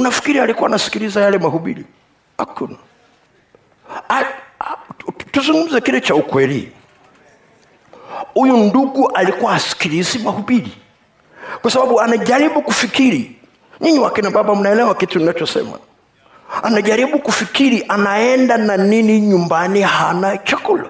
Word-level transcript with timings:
unafikiri 0.00 0.40
alikuwa 0.40 0.68
anasikiliza 0.68 1.20
yale 1.20 1.38
mahubiri? 1.38 1.84
Hakuna. 2.38 2.76
Tuzungumze 5.32 5.80
kile 5.80 6.00
cha 6.00 6.14
ukweli. 6.14 6.72
Huyu 8.34 8.56
ndugu 8.56 9.08
alikuwa 9.10 9.52
asikilizi 9.54 10.18
mahubiri. 10.18 10.72
Kwa 11.62 11.70
sababu 11.70 12.00
anajaribu 12.00 12.62
kufikiri. 12.62 13.36
Nyinyi 13.80 13.98
wakina 13.98 14.30
baba 14.30 14.54
mnaelewa 14.54 14.94
kitu 14.94 15.18
ninachosema. 15.18 15.78
Anajaribu 16.62 17.18
kufikiri 17.18 17.84
anaenda 17.88 18.56
na 18.56 18.76
nini 18.76 19.20
nyumbani 19.20 19.80
hana 19.82 20.36
chakula. 20.38 20.84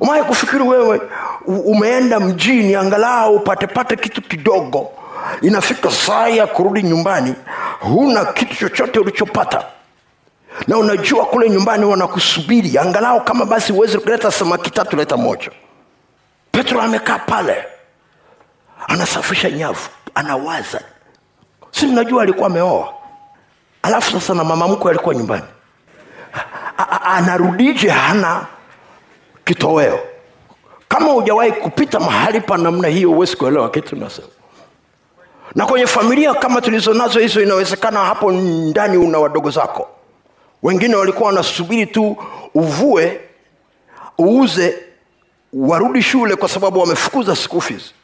Umaye 0.00 0.22
kufikiri 0.22 0.62
wewe 0.62 1.00
umeenda 1.46 2.20
mjini 2.20 2.74
angalau 2.74 3.36
upatepate 3.36 3.96
kitu 3.96 4.22
kidogo 4.22 4.90
inafika 5.42 5.90
saa 5.90 6.28
ya 6.28 6.46
kurudi 6.46 6.82
nyumbani 6.82 7.34
huna 7.80 8.24
kitu 8.24 8.54
chochote 8.56 8.98
ulichopata. 8.98 9.64
Na 10.68 10.78
unajua 10.78 11.24
kule 11.26 11.50
nyumbani 11.50 11.84
wanakusubiri 11.84 12.78
angalau 12.78 13.24
kama 13.24 13.44
basi 13.44 13.72
uwezi 13.72 13.98
kuleta 13.98 14.30
samaki 14.30 14.70
tatu 14.70 14.96
leta 14.96 15.16
moja. 15.16 15.50
Petro 16.52 16.80
amekaa 16.82 17.18
pale 17.18 17.64
anasafisha 18.88 19.50
nyavu 19.50 19.88
anawaza. 20.14 20.80
Si 21.70 21.86
mnajua 21.86 22.22
alikuwa 22.22 22.46
ameoa? 22.46 22.94
Alafu 23.82 24.10
sasa 24.12 24.34
na 24.34 24.44
mama 24.44 24.68
mkwe 24.68 24.90
alikuwa 24.90 25.14
nyumbani. 25.14 25.42
Anarudije 27.04 27.88
hana 27.90 28.46
kitoweo? 29.44 29.98
Kama 30.88 31.12
hujawahi 31.12 31.52
kupita 31.52 32.00
mahali 32.00 32.40
pa 32.40 32.56
namna 32.58 32.88
hiyo 32.88 33.08
huwezi 33.10 33.36
kuelewa 33.36 33.70
kitu 33.70 33.96
nasema 33.96 34.28
na 35.54 35.66
kwenye 35.66 35.86
familia 35.86 36.34
kama 36.34 36.60
tulizo 36.60 36.94
nazo 36.94 37.20
hizo 37.20 37.42
inawezekana 37.42 38.00
hapo 38.00 38.32
ndani 38.32 38.96
una 38.96 39.18
wadogo 39.18 39.50
zako. 39.50 39.88
Wengine 40.62 40.94
walikuwa 40.96 41.26
wanasubiri 41.28 41.86
tu 41.86 42.16
uvue 42.54 43.20
uuze 44.20 44.78
warudi 45.52 46.02
shule 46.02 46.36
kwa 46.36 46.48
sababu 46.48 46.80
wamefukuza 46.80 47.36
school 47.36 47.60
fees 47.60 47.94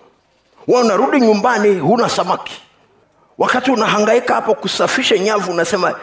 wa 0.69 0.81
unarudi 0.81 1.21
nyumbani 1.21 1.79
huna 1.79 2.09
samaki. 2.09 2.63
Wakati 3.39 3.71
unahangaika 3.71 4.35
hapo 4.35 4.55
kusafisha 4.55 5.19
nyavu 5.19 5.53
unasema 5.53 5.95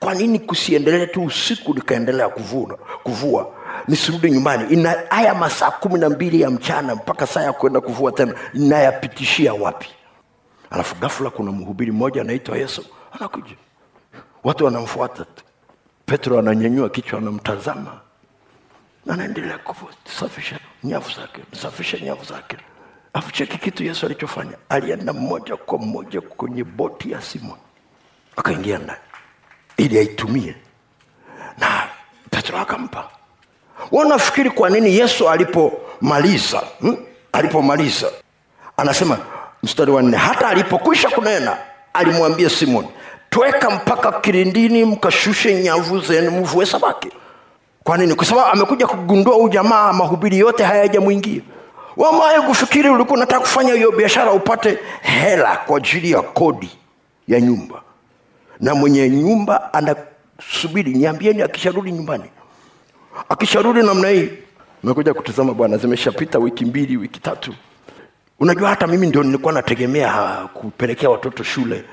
kwa 0.00 0.14
nini 0.14 0.38
kusiendelee 0.38 1.06
tu 1.06 1.24
usiku 1.24 1.74
nikaendelea 1.74 2.28
kuvua 2.28 2.78
kuvua 3.02 3.48
nisirudi 3.88 4.30
nyumbani? 4.30 4.64
Ina 4.74 4.94
haya 5.10 5.34
masaa 5.34 5.70
kumi 5.70 5.98
na 6.00 6.08
mbili 6.10 6.40
ya 6.40 6.50
mchana 6.50 6.94
mpaka 6.94 7.26
saa 7.26 7.42
ya 7.42 7.52
kwenda 7.52 7.80
kuvua 7.80 8.12
tena 8.12 8.34
inayapitishia 8.54 9.54
wapi 9.54 9.88
alafu 10.70 10.94
gafula 10.94 11.30
kuna 11.30 11.52
mhubiri 11.52 11.92
mmoja 11.92 12.20
anaitwa 12.20 12.58
yesu. 12.58 12.84
Anakuja. 13.12 13.56
Watu 14.44 14.64
wanamfuata. 14.64 15.24
Tu 15.24 15.44
petro 16.06 16.38
ananyanyua 16.38 16.88
kichwa 16.88 17.18
anamtazama. 17.18 18.00
Anaendelea 19.08 19.58
kusafisha 19.58 20.58
nyavu 20.84 21.10
zake 21.10 21.40
safisha 21.62 21.98
nyavu 21.98 22.24
zake. 22.24 22.56
Afu 23.12 23.32
cheki 23.32 23.58
kitu 23.58 23.84
yesu 23.84 24.06
alichofanya. 24.06 24.52
Alienda 24.68 25.12
moja 25.12 25.56
kwa 25.56 25.78
moja 25.78 26.20
kwenye 26.20 26.64
boti 26.64 27.10
ya 27.10 27.22
simon 27.22 27.58
akaingia 28.36 28.78
ndani. 28.78 29.00
Ili 29.76 29.98
aitumie. 29.98 30.56
Na 31.58 31.88
petro 32.30 32.58
akampa. 32.58 33.10
Wanafikiri 33.92 34.50
kwa 34.50 34.70
nini 34.70 34.96
yesu 34.98 35.28
alipomaliza 35.30 36.62
hmm? 36.80 36.96
alipomaliza. 37.32 38.10
Anasema 38.76 39.18
mstari 39.66 39.90
wa 39.90 40.02
nne 40.02 40.16
hata 40.16 40.48
alipokwisha 40.48 41.08
kunena 41.10 41.56
alimwambia 41.94 42.50
simoni 42.50 42.88
tweka 43.30 43.70
mpaka 43.70 44.12
kilindini 44.12 44.84
mkashushe 44.84 45.54
nyavu 45.62 46.00
zenu 46.00 46.30
mvue 46.30 46.66
samaki. 46.66 47.08
Kwa 47.84 47.98
nini? 47.98 48.14
Kwa 48.14 48.24
sababu 48.26 48.46
amekuja 48.46 48.86
kugundua 48.86 49.34
huu 49.34 49.48
jamaa 49.48 49.92
mahubiri 49.92 50.38
yote 50.38 50.64
hayajamwingia. 50.64 51.40
Wamaye 51.96 52.40
kufikiri 52.40 52.88
ulikuwa 52.88 53.16
unataka 53.16 53.40
kufanya 53.40 53.74
hiyo 53.74 53.92
biashara 53.92 54.32
upate 54.32 54.78
hela 55.02 55.56
kwa 55.56 55.76
ajili 55.76 56.10
ya 56.10 56.22
kodi 56.22 56.70
ya 57.28 57.40
nyumba. 57.40 57.82
Na 58.60 58.74
mwenye 58.74 59.08
nyumba 59.10 59.72
anasubiri 59.74 60.92
niambieni 60.94 61.42
akisharudi 61.42 61.92
nyumbani. 61.92 62.24
Akisharudi 63.28 63.82
namna 63.82 64.08
hii 64.08 64.28
mekuja 64.84 65.14
kutazama 65.14 65.54
bwana 65.54 65.76
zimeshapita 65.76 66.38
wiki 66.38 66.64
mbili 66.64 66.96
wiki 66.96 67.20
tatu 67.20 67.54
unajua 68.40 68.68
hata 68.68 68.86
mimi 68.86 69.06
ndio 69.06 69.22
nilikuwa 69.22 69.52
nategemea 69.52 70.12
kupelekea 70.54 71.10
watoto 71.10 71.42
shule 71.42 71.84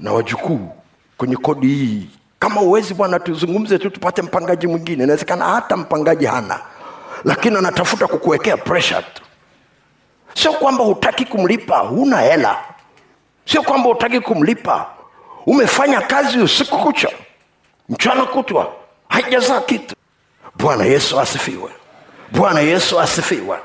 na 0.00 0.12
wajukuu 0.12 0.70
kwenye 1.16 1.36
kodi 1.36 1.66
hii. 1.66 2.10
Kama 2.38 2.60
uwezi 2.60 2.94
bwana 2.94 3.18
tuzungumze 3.20 3.78
tu 3.78 3.90
tupate 3.90 4.22
mpangaji 4.22 4.66
mwingine. 4.66 5.04
Inawezekana 5.04 5.44
hata 5.44 5.76
mpangaji 5.76 6.26
hana 6.26 6.60
lakini 7.24 7.56
anatafuta 7.56 8.06
kukuwekea 8.06 8.56
pressure 8.56 9.02
tu. 9.14 9.22
Sio 10.34 10.52
kwamba 10.52 10.84
hutaki 10.84 11.24
kumlipa 11.24 11.78
huna 11.78 12.16
hela. 12.20 12.56
Sio 13.44 13.62
kwamba 13.62 13.88
hutaki 13.88 14.20
kumlipa. 14.20 14.86
Umefanya 15.46 16.00
kazi 16.00 16.38
usiku 16.38 16.78
kucha 16.78 17.08
mchana 17.88 18.24
kutwa 18.24 18.72
haijazaa 19.08 19.60
kitu. 19.60 19.94
Bwana 20.54 20.84
yesu 20.84 21.20
asifiwe. 21.20 21.70
Bwana 22.32 22.60
yesu 22.60 23.00
asifiwe 23.00 23.58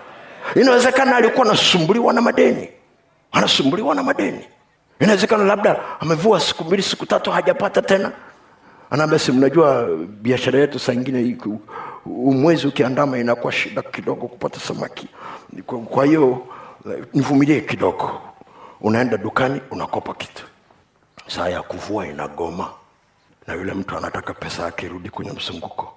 inawezekana 0.56 1.16
alikuwa 1.16 1.46
anasumbuliwa 1.46 2.13
na 2.13 2.22
madeni. 2.22 2.69
Anasumbuliwa 3.31 3.96
na 3.96 4.03
madeni. 4.03 4.46
Inawezekana 5.00 5.44
labda 5.44 5.79
amevua 6.00 6.40
siku 6.40 6.63
mbili 6.63 6.84
siku 6.84 7.06
tatu 7.06 7.31
hajapata 7.31 7.81
tena. 7.81 8.12
Anaambia 8.90 9.19
si 9.19 9.31
mnajua 9.31 9.85
biashara 10.07 10.59
yetu 10.59 10.79
saa 10.79 10.94
ingine 10.94 11.38
umwezi 12.06 12.68
ukiandama 12.68 13.18
inakuwa 13.18 13.53
shida 13.53 13.81
kidogo 13.81 14.28
kupata 14.28 14.59
samaki. 14.59 15.07
Kwa, 15.66 16.06
hiyo 16.06 16.47
nivumilie 17.13 17.62
kidogo. 17.62 18.22
Unaenda 18.81 19.18
dukani 19.18 19.62
unakopa 19.72 20.13
kitu. 20.13 20.44
Saa 21.28 21.50
ya 21.50 21.62
kuvua 21.62 22.08
inagoma. 22.08 22.69
Na 23.47 23.53
yule 23.53 23.73
mtu 23.73 23.97
anataka 23.97 24.34
pesa 24.34 24.63
yake 24.63 24.85
irudi 24.85 25.09
kwenye 25.09 25.31
mzunguko. 25.31 25.94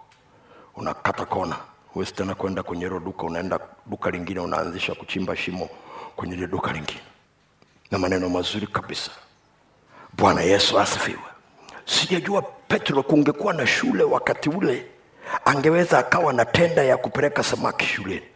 Unakata 0.77 1.25
kona 1.25 1.57
huwezi 1.95 2.13
tena 2.13 2.35
kwenda 2.35 2.63
kwenye 2.63 2.85
hilo 2.85 3.01
duka 3.01 3.23
unaenda 3.23 3.59
duka 3.87 4.11
lingine 4.11 4.41
unaanzisha 4.41 4.95
kuchimba 4.95 5.37
shimo 5.37 5.69
kwenye 6.17 6.35
ile 6.35 6.47
duka 6.47 6.73
lingine. 6.73 7.01
Na 7.91 7.99
maneno 7.99 8.29
mazuri 8.29 8.67
kabisa. 8.67 9.11
Bwana 10.13 10.41
yesu 10.41 10.81
asifiwe. 10.81 11.19
Sijajua 11.85 12.43
petro 12.43 13.03
kungekuwa 13.03 13.53
na 13.55 13.67
shule 13.67 14.03
wakati 14.05 14.49
ule 14.49 14.87
angeweza 15.45 15.99
akawa 15.99 16.33
na 16.33 16.45
tenda 16.45 16.83
ya 16.83 16.97
kupeleka 16.97 17.43
samaki 17.43 17.87
shuleni. 17.87 18.27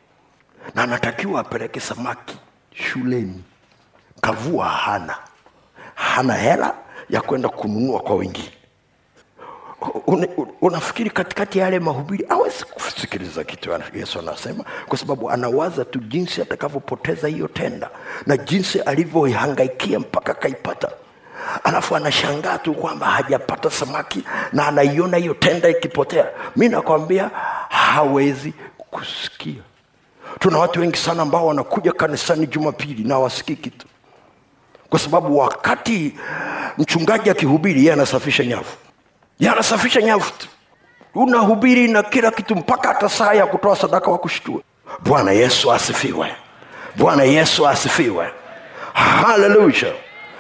Na 0.74 0.82
anatakiwa 0.82 1.40
apeleke 1.40 1.80
samaki 1.80 2.38
shuleni. 2.74 3.44
Kavua 4.20 4.68
hana. 4.68 5.18
Hana 5.94 6.34
hela 6.34 6.74
ya 7.10 7.20
kwenda 7.20 7.48
kununua 7.48 8.00
kwa 8.00 8.16
wengine 8.16 8.52
Una- 10.06 10.28
unafikiri 10.60 11.10
katikati 11.10 11.58
ya 11.58 11.64
yale 11.64 11.78
mahubiri 11.80 12.26
awezi 12.28 12.64
kusikiliza 12.64 13.44
kitu 13.44 13.70
yesu 13.94 14.18
anasema 14.18 14.64
kwa 14.88 14.98
sababu 14.98 15.30
anawaza 15.30 15.84
tu 15.84 15.98
jinsi 15.98 16.42
atakavyopoteza 16.42 17.28
hiyo 17.28 17.48
tenda 17.48 17.90
na 18.26 18.36
jinsi 18.36 18.80
alivyoihangaikia 18.80 19.98
mpaka 20.00 20.32
akaipata. 20.32 20.90
Alafu 21.64 21.96
anashangaa 21.96 22.58
tu 22.58 22.74
kwamba 22.74 23.06
hajapata 23.06 23.70
samaki 23.70 24.24
na 24.52 24.66
anaiona 24.66 25.16
hiyo 25.16 25.34
tenda 25.34 25.68
ikipotea. 25.68 26.26
Mi 26.56 26.68
nakwambia 26.68 27.30
hawezi 27.68 28.54
kusikia. 28.90 29.62
Tuna 30.38 30.58
watu 30.58 30.80
wengi 30.80 30.96
sana 30.98 31.22
ambao 31.22 31.46
wanakuja 31.46 31.92
kanisani 31.92 32.46
jumapili 32.46 33.04
na 33.04 33.18
wasikii 33.18 33.56
kitu. 33.56 33.86
Kwa 34.90 34.98
sababu 34.98 35.38
wakati 35.38 36.14
mchungaji 36.78 37.30
akihubiri 37.30 37.80
yeye 37.80 37.92
anasafisha 37.92 38.44
nyavu 38.44 38.76
yeye 39.40 39.52
anasafisha 39.52 40.00
nyavu 40.02 40.30
unahubiri 41.14 41.88
na 41.88 42.02
kila 42.02 42.30
kitu 42.30 42.56
mpaka 42.56 42.88
hata 42.88 43.08
saa 43.08 43.32
ya 43.32 43.46
kutoa 43.46 43.76
sadaka 43.76 44.10
wa 44.10 44.18
kushtua. 44.18 44.60
Bwana 45.00 45.32
yesu 45.32 45.72
asifiwe. 45.72 46.32
Bwana 46.96 47.22
yesu 47.22 47.68
asifiwe. 47.68 48.28
Haleluya 48.92 49.92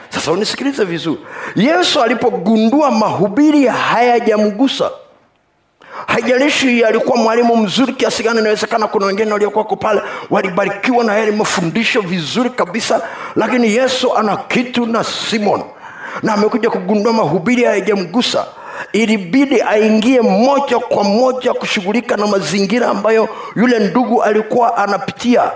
sasa 0.08 0.32
unisikilize 0.32 0.84
vizuri. 0.84 1.20
Yesu 1.56 2.02
alipogundua 2.02 2.90
mahubiri 2.90 3.66
hayajamgusa 3.66 4.90
haijalishi 6.06 6.84
alikuwa 6.84 7.16
mwalimu 7.18 7.56
mzuri 7.56 7.92
kiasi 7.92 8.22
gani 8.22 8.40
inawezekana 8.40 8.86
kuna 8.86 9.06
wengine 9.06 9.32
waliokuwako 9.32 9.76
pale 9.76 10.02
walibarikiwa 10.30 11.04
na 11.04 11.16
yale 11.18 11.30
mafundisho 11.32 12.00
vizuri 12.00 12.50
kabisa 12.50 13.02
lakini 13.36 13.74
yesu 13.74 14.16
ana 14.16 14.36
kitu 14.36 14.86
na 14.86 15.04
simon 15.04 15.62
na 16.22 16.34
amekuja 16.34 16.70
kugundua 16.70 17.12
mahubiri 17.12 17.64
hayajamgusa 17.64 18.46
ilibidi 18.92 19.62
aingie 19.62 20.20
moja 20.20 20.78
kwa 20.78 21.04
moja 21.04 21.54
kushughulika 21.54 22.16
na 22.16 22.26
mazingira 22.26 22.88
ambayo 22.88 23.28
yule 23.56 23.78
ndugu 23.78 24.22
alikuwa 24.22 24.76
anapitia. 24.76 25.50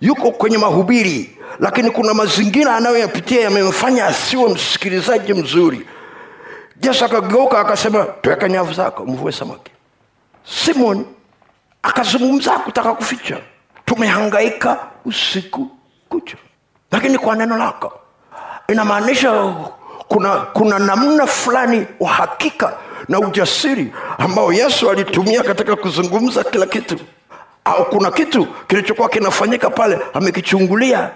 Yuko 0.00 0.30
kwenye 0.30 0.58
mahubiri 0.58 1.38
lakini 1.60 1.90
kuna 1.90 2.14
mazingira 2.14 2.76
anayoyapitia 2.76 3.40
yamemfanya 3.40 4.06
asiwe 4.06 4.48
msikilizaji 4.48 5.34
mzuri. 5.34 5.86
Yesu 6.82 7.04
akageuka 7.04 7.60
akasema 7.60 8.04
tuweka 8.04 8.48
nyavu 8.48 8.72
zako 8.72 9.06
mvue 9.06 9.32
samaki. 9.32 9.70
Simon 10.44 11.04
akazungumza 11.82 12.50
kutaka 12.58 12.94
kuficha. 12.94 13.36
Tumehangaika 13.84 14.78
usiku 15.04 15.68
kucha. 16.08 16.36
Lakini 16.92 17.18
kwa 17.18 17.36
neno 17.36 17.56
lako 17.56 17.92
inamaanisha 18.68 19.54
kuna, 20.10 20.36
kuna 20.36 20.78
namna 20.78 21.26
fulani 21.26 21.86
wa 22.00 22.08
hakika 22.08 22.76
na 23.08 23.18
ujasiri 23.20 23.92
ambao 24.18 24.52
yesu 24.52 24.90
alitumia 24.90 25.42
katika 25.42 25.76
kuzungumza 25.76 26.44
kila 26.44 26.66
kitu. 26.66 26.96
Au 27.64 27.84
kuna 27.84 28.10
kitu 28.10 28.46
kilichokuwa 28.46 29.08
kinafanyika 29.08 29.70
pale 29.70 29.98
amekichungulia. 30.14 31.10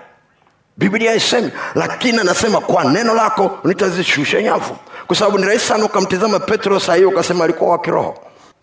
Biblia 0.76 1.14
isemi 1.14 1.50
lakini 1.74 2.18
anasema 2.18 2.60
kwa 2.60 2.84
neno 2.84 3.14
lako 3.14 3.58
nitazishusha 3.64 4.42
nyavu. 4.42 4.76
Kwa 5.06 5.16
sababu 5.16 5.38
ni 5.38 5.44
rahisi 5.46 5.66
sana 5.66 5.84
ukamtizama 5.84 6.40
petro 6.40 6.80
saa 6.80 6.94
hiyo 6.94 7.08
ukasema 7.08 7.44
alikuwa 7.44 7.70
wa 7.70 7.78
kiroho. 7.78 8.18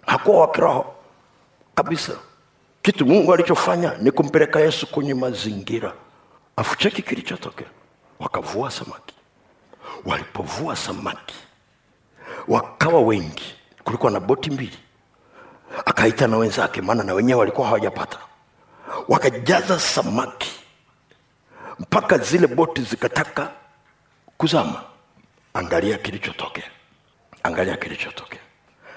Hakuwa 0.08 0.40
wa 0.42 0.52
kiroho 0.52 0.86
kabisa. 1.76 2.12
Kitu 2.82 3.06
mungu 3.06 3.34
alichofanya 3.34 3.94
ni 4.02 4.12
kumpeleka 4.12 4.60
yesu 4.60 4.88
kwenye 4.88 5.14
mazingira. 5.14 5.94
Afucheki 6.56 7.02
kilichotokea. 7.02 7.68
Wakavua 8.20 8.72
samaki 8.72 9.16
walipovua 10.06 10.76
samaki. 10.76 11.36
Wakawa 12.48 13.02
wengi 13.02 13.56
kulikuwa 13.84 14.12
na 14.12 14.20
boti 14.20 14.50
mbili. 14.52 14.78
Akaita 15.86 16.28
na 16.28 16.38
wenzake 16.38 16.82
maana 16.82 17.04
na 17.04 17.14
wenyewe 17.14 17.40
walikuwa 17.40 17.68
hawajapata. 17.68 18.18
Wakajaza 19.08 19.80
samaki 19.80 20.52
mpaka 21.80 22.18
zile 22.18 22.48
boti 22.48 22.82
zikataka 22.82 23.52
kuzama. 24.38 24.84
Angalia 25.54 25.98
kilichotokea. 25.98 26.70
Angalia 27.44 27.78
kilichotokea. 27.78 28.40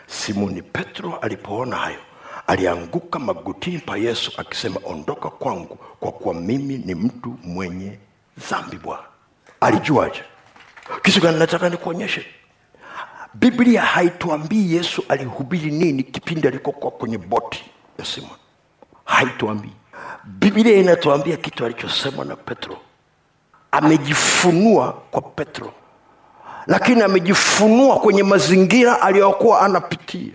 Simoni 0.06 0.62
petro 0.62 1.16
alipoona 1.22 1.76
hayo 1.76 1.98
alianguka 2.46 3.18
magotini 3.18 3.78
pa 3.78 3.96
yesu 3.96 4.32
akisema 4.36 4.80
ondoka 4.84 5.30
kwangu 5.30 5.78
kwa 6.00 6.12
kuwa 6.12 6.34
mimi 6.34 6.78
ni 6.78 6.94
mtu 6.94 7.38
mwenye 7.42 7.98
dhambi 8.50 8.76
bwana. 8.76 9.02
Alijuaje 9.60 10.22
kitu 11.02 11.20
gani 11.20 11.38
nataka 11.38 11.68
nikuonyeshe? 11.68 12.26
Biblia 13.34 13.82
haituambii 13.82 14.74
yesu 14.74 15.04
alihubiri 15.08 15.70
nini 15.70 16.02
kipindi 16.02 16.48
alikokuwa 16.48 16.90
kwenye 16.90 17.18
boti 17.18 17.64
ya 17.98 18.04
simon 18.04 18.30
haituambii. 19.04 19.72
Biblia 20.24 20.76
inatuambia 20.76 21.36
kitu 21.36 21.64
alichosema 21.64 22.24
na 22.24 22.36
petro. 22.36 22.76
Amejifunua 23.70 24.92
kwa 25.10 25.22
petro. 25.22 25.72
Lakini 26.66 27.02
amejifunua 27.02 27.96
kwenye 28.00 28.22
mazingira 28.22 29.00
aliyokuwa 29.02 29.60
anapitia. 29.60 30.32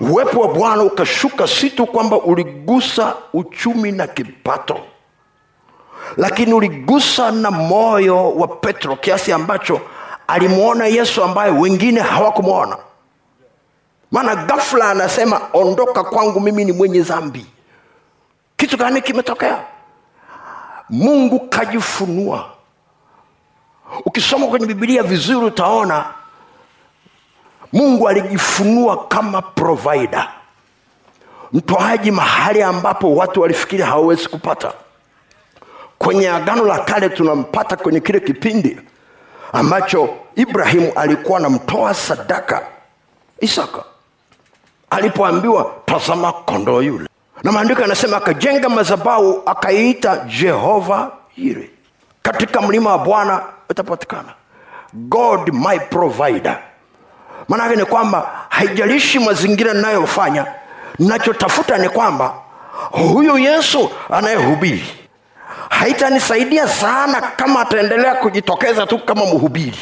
Uwepo 0.00 0.40
wa 0.40 0.54
bwana 0.54 0.82
ukashuka 0.82 1.46
si 1.48 1.70
tu 1.70 1.86
kwamba 1.86 2.16
uligusa 2.20 3.16
uchumi 3.32 3.92
na 3.92 4.06
kipato 4.06 4.80
lakini 6.16 6.52
uligusa 6.52 7.30
na 7.30 7.50
moyo 7.50 8.30
wa 8.30 8.48
petro 8.48 8.96
kiasi 8.96 9.32
ambacho 9.32 9.80
alimwona 10.26 10.86
yesu 10.86 11.24
ambaye 11.24 11.52
wengine 11.52 12.00
hawakumwona. 12.00 12.76
Maana 14.10 14.34
ghafla 14.36 14.90
anasema 14.90 15.40
ondoka 15.52 16.04
kwangu 16.04 16.40
mimi 16.40 16.64
ni 16.64 16.72
mwenye 16.72 17.00
dhambi. 17.00 17.46
Kitu 18.56 18.76
gani 18.76 19.02
kimetokea? 19.02 19.58
Mungu 20.90 21.40
kajifunua. 21.40 22.50
Ukisoma 24.04 24.46
kwenye 24.46 24.66
bibilia 24.66 25.02
vizuri 25.02 25.46
utaona 25.46 26.04
mungu 27.72 28.08
alijifunua 28.08 29.06
kama 29.06 29.42
provider 29.42 30.28
mtoaji 31.52 32.10
mahali 32.10 32.62
ambapo 32.62 33.14
watu 33.14 33.40
walifikiri 33.40 33.82
hawawezi 33.82 34.28
kupata 34.28 34.72
kwenye 36.04 36.28
agano 36.30 36.64
la 36.64 36.78
kale 36.78 37.08
tunampata 37.08 37.76
kwenye 37.76 38.00
kile 38.00 38.20
kipindi 38.20 38.78
ambacho 39.52 40.08
ibrahimu 40.36 40.92
alikuwa 40.96 41.38
anamtoa 41.38 41.94
sadaka 41.94 42.62
isaka. 43.40 43.84
Alipoambiwa 44.90 45.72
tazama 45.86 46.32
kondoo 46.32 46.82
yule. 46.82 47.08
Na 47.42 47.52
maandiko 47.52 47.80
yanasema 47.82 48.16
akajenga 48.16 48.68
mazabau 48.68 49.42
akaiita 49.46 50.16
jehova 50.16 51.10
yire. 51.36 51.70
Katika 52.22 52.60
mlima 52.60 52.90
wa 52.90 52.98
bwana 52.98 53.42
utapatikana. 53.70 54.34
God 54.92 55.52
my 55.52 55.78
provider. 55.78 56.58
Maanake 57.48 57.76
ni 57.76 57.84
kwamba 57.84 58.30
haijalishi 58.48 59.18
mazingira 59.18 59.72
ninayofanya 59.74 60.46
nachotafuta 60.98 61.78
ni 61.78 61.88
kwamba 61.88 62.34
huyu 62.90 63.38
yesu 63.38 63.90
anayehubiri 64.10 65.03
haitanisaidia 65.78 66.68
sana 66.68 67.20
kama 67.20 67.60
ataendelea 67.60 68.14
kujitokeza 68.14 68.86
tu 68.86 68.98
kama 68.98 69.24
mhubiri. 69.26 69.78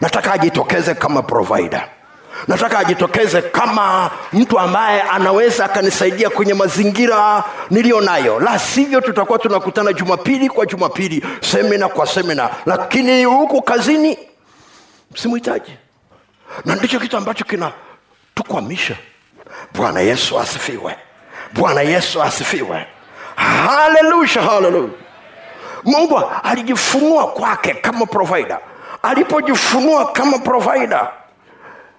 Nataka 0.00 0.32
ajitokeze 0.32 0.94
kama 0.94 1.22
provider. 1.22 1.88
Nataka 2.48 2.78
ajitokeze 2.78 3.42
kama 3.42 4.10
mtu 4.32 4.58
ambaye 4.58 5.02
anaweza 5.02 5.64
akanisaidia 5.64 6.30
kwenye 6.30 6.54
mazingira 6.54 7.44
niliyo 7.70 8.00
nayo. 8.00 8.40
La 8.40 8.58
sivyo 8.58 9.00
tutakuwa 9.00 9.38
tunakutana 9.38 9.92
jumapili 9.92 10.48
kwa 10.48 10.66
jumapili 10.66 11.24
semina 11.40 11.88
kwa 11.88 12.06
semina. 12.06 12.50
Lakini 12.66 13.24
huku 13.24 13.62
kazini 13.62 14.18
simhitaji 15.14 15.72
na 16.64 16.74
ndicho 16.74 17.00
kitu 17.00 17.16
ambacho 17.16 17.44
kinatukwamisha 17.44 18.96
bwana 19.74 20.00
yesu 20.00 20.40
asifiwe. 20.40 20.96
Bwana 21.52 21.80
yesu 21.82 22.22
asifiwe 22.22 22.86
haleluya 23.38 24.42
haleluya. 24.42 24.90
Mungu 25.84 26.22
alijifunua 26.42 27.26
kwake 27.28 27.74
kama 27.74 28.06
provider. 28.06 28.58
Alipojifunua 29.02 30.12
kama 30.12 30.38
provider 30.38 31.10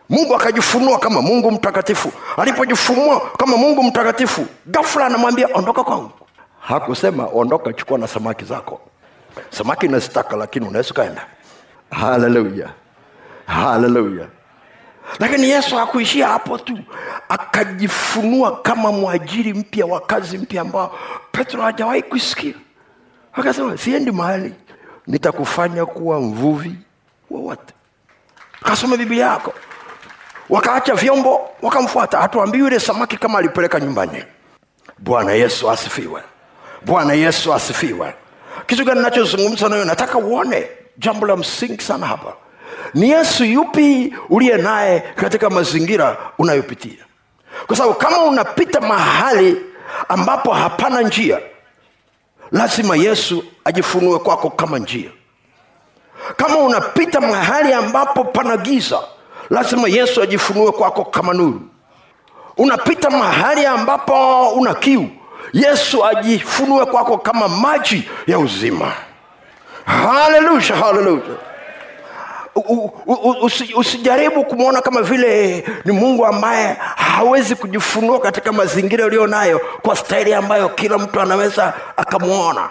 mungu 0.09 0.35
akajifunua 0.35 0.99
kama 0.99 1.21
mungu 1.21 1.51
mtakatifu. 1.51 2.11
Alipojifunua 2.37 3.21
kama 3.37 3.57
mungu 3.57 3.83
mtakatifu 3.83 4.45
gafula 4.65 5.05
anamwambia 5.05 5.47
ondoka 5.53 5.83
kwangu. 5.83 6.11
Hakusema 6.61 7.27
ondoka 7.33 7.73
chukua 7.73 7.97
na 7.97 8.07
samaki 8.07 8.45
zako. 8.45 8.81
Samaki 9.49 9.87
nazitaka 9.87 10.35
lakini 10.35 10.67
unaweza 10.67 10.89
ukaenda. 10.91 11.25
Haleluya. 11.91 12.69
Haleluya 13.45 14.27
lakini 15.19 15.49
yesu 15.49 15.75
hakuishia 15.75 16.27
hapo 16.27 16.57
tu 16.57 16.79
akajifunua 17.29 18.61
kama 18.61 18.91
mwajiri 18.91 19.53
mpya 19.53 19.85
wa 19.85 19.99
kazi 20.01 20.37
mpya 20.37 20.61
ambao 20.61 20.99
petro 21.31 21.61
hajawahi 21.61 22.01
kusikia 22.01 22.53
akasema 23.33 23.77
siendi 23.77 24.11
mahali 24.11 24.53
nitakufanya 25.07 25.85
kuwa 25.85 26.19
mvuvi 26.21 26.75
wowote 27.29 27.73
kasoma 28.63 28.97
biblia 28.97 29.25
yako. 29.25 29.53
Wakaacha 30.49 30.95
vyombo 30.95 31.49
wakamfuata. 31.61 32.17
Hatuambii 32.17 32.59
yule 32.59 32.79
samaki 32.79 33.17
kama 33.17 33.39
alipeleka 33.39 33.79
nyumbani. 33.79 34.23
Bwana 34.99 35.31
yesu 35.31 35.69
asifiwe. 35.71 36.21
Bwana 36.85 37.13
yesu 37.13 37.53
asifiwe. 37.53 38.13
Kitu 38.67 38.85
gani 38.85 39.01
nachozungumza 39.01 39.69
nayo 39.69 39.85
nataka 39.85 40.17
uone 40.17 40.67
jambo 40.97 41.27
la 41.27 41.37
msingi 41.37 41.81
sana 41.83 42.07
hapa 42.07 42.33
ni 42.93 43.09
yesu 43.09 43.45
yupi 43.45 44.13
uliye 44.29 44.57
naye 44.57 44.99
katika 45.15 45.49
mazingira 45.49 46.17
unayopitia? 46.37 47.05
Kwa 47.67 47.75
sababu 47.75 47.95
kama 47.95 48.23
unapita 48.23 48.81
mahali 48.81 49.57
ambapo 50.09 50.53
hapana 50.53 51.01
njia 51.01 51.39
lazima 52.51 52.95
yesu 52.95 53.43
ajifunue 53.65 54.19
kwako 54.19 54.49
kama 54.49 54.79
njia. 54.79 55.09
Kama 56.37 56.57
unapita 56.57 57.21
mahali 57.21 57.73
ambapo 57.73 58.23
pana 58.23 58.57
giza 58.57 58.99
lazima 59.49 59.87
yesu 59.89 60.21
ajifunue 60.21 60.71
kwako 60.71 61.05
kama 61.05 61.33
nuru. 61.33 61.61
Unapita 62.57 63.09
mahali 63.09 63.65
ambapo 63.65 64.47
una 64.49 64.73
kiu 64.73 65.09
yesu 65.53 66.05
ajifunue 66.05 66.85
kwako 66.85 67.17
kama 67.17 67.47
maji 67.47 68.09
ya 68.27 68.39
uzima. 68.39 68.93
Haleluya 69.85 70.75
haleluya 70.75 71.21
usijaribu 73.75 74.43
kumwona 74.45 74.81
kama 74.81 75.01
vile 75.01 75.63
ni 75.85 75.91
mungu 75.91 76.25
ambaye 76.25 76.77
hawezi 76.95 77.55
kujifunua 77.55 78.19
katika 78.19 78.51
mazingira 78.51 79.05
uliyo 79.05 79.27
nayo 79.27 79.61
kwa 79.81 79.95
staili 79.95 80.33
ambayo 80.33 80.69
kila 80.69 80.97
mtu 80.97 81.21
anaweza 81.21 81.73
akamwona 81.97 82.69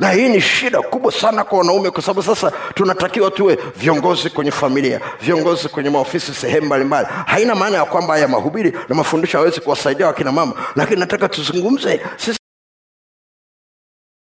na 0.00 0.10
hii 0.10 0.28
ni 0.28 0.40
shida 0.40 0.80
kubwa 0.82 1.12
sana 1.12 1.44
kwa 1.44 1.58
wanaume 1.58 1.90
kwa 1.90 2.02
sababu 2.02 2.22
sasa 2.22 2.52
tunatakiwa 2.74 3.30
tuwe 3.30 3.58
viongozi 3.76 4.30
kwenye 4.30 4.50
familia 4.50 5.00
viongozi 5.20 5.68
kwenye 5.68 5.90
maofisi 5.90 6.34
sehemu 6.34 6.66
mbalimbali. 6.66 7.08
Haina 7.26 7.54
maana 7.54 7.76
ya 7.78 7.84
kwamba 7.84 8.14
haya 8.14 8.28
mahubiri 8.28 8.72
na 8.88 8.94
mafundisho 8.94 9.38
hawezi 9.38 9.60
kuwasaidia 9.60 10.06
wakina 10.06 10.32
mama 10.32 10.52
lakini 10.76 11.00
nataka 11.00 11.28
tuzungumze 11.28 12.00
sisi 12.16 12.38